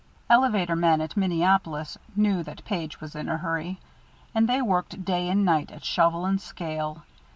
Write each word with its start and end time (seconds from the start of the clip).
Elevator 0.31 0.75
men 0.75 0.99
at 0.99 1.15
Minneapolis 1.15 1.95
knew 2.15 2.41
that 2.41 2.65
Page 2.65 2.99
was 2.99 3.13
in 3.13 3.29
a 3.29 3.37
hurry, 3.37 3.79
and 4.33 4.49
they 4.49 4.59
worked 4.59 5.05
day 5.05 5.29
and 5.29 5.45
night 5.45 5.69
at 5.69 5.85
shovel 5.85 6.25
and 6.25 6.41
scale. 6.41 7.03